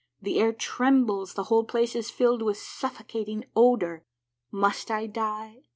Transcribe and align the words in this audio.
The 0.19 0.39
air 0.39 0.51
trembles; 0.51 1.35
th^ 1.35 1.45
whole 1.45 1.63
place 1.63 1.95
is 1.95 2.09
filled 2.09 2.41
with 2.41 2.57
suffocating 2.57 3.45
odor. 3.55 4.01
Must 4.51 4.89
I 4.89 5.05
die 5.05 5.61